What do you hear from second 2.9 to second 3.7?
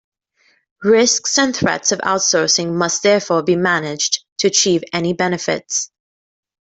therefore be